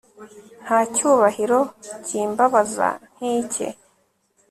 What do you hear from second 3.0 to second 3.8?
nkicye